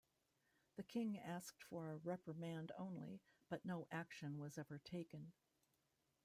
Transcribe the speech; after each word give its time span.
The 0.77 0.83
King 0.83 1.19
asked 1.19 1.63
for 1.63 1.91
a 1.91 1.97
reprimand 1.97 2.71
only, 2.75 3.21
but 3.51 3.65
no 3.65 3.87
action 3.91 4.39
was 4.39 4.57
ever 4.57 4.79
taken. 4.79 5.31